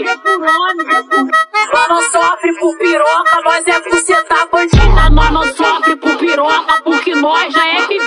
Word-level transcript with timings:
sofre 0.00 0.18
por 0.18 0.40
ônibus. 0.40 1.06
Nós 1.72 1.88
não 1.88 2.02
sofre 2.10 2.52
por 2.58 2.76
piroca, 2.78 3.40
nós 3.44 3.66
é 3.66 3.80
por 3.80 3.98
sentar 3.98 4.38
tá 4.38 4.48
bandida. 4.50 5.10
Nós 5.10 5.30
não 5.30 5.44
sofre 5.54 5.96
por 5.96 6.16
piroca, 6.16 6.82
porque 6.82 7.14
nós 7.14 7.52
já 7.52 7.66
é 7.66 7.86
que 7.86 7.98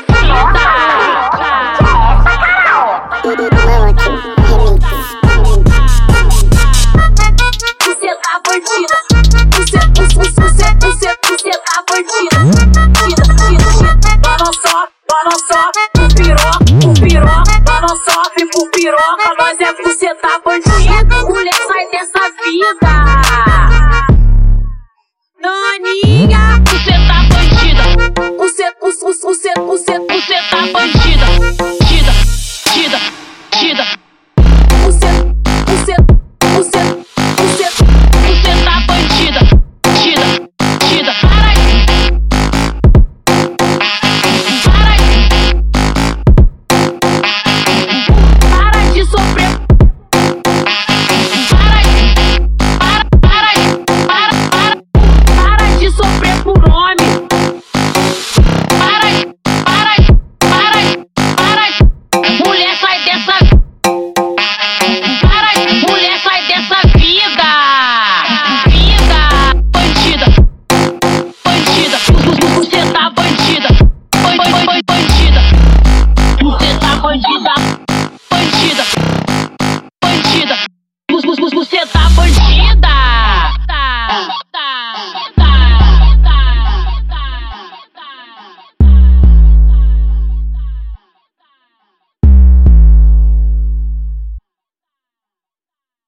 Nós 17.65 17.81
não 17.81 17.97
sofre 17.97 18.45
por 18.47 18.69
piroca, 18.71 19.35
nós 19.37 19.61
é 19.61 19.73
por 19.73 19.91
sentar 19.91 20.31
tá 20.31 20.41
bandida. 20.43 20.62
me. 26.01 26.32
Você 81.63 81.85
tá 81.85 82.09
bandida. 82.09 82.92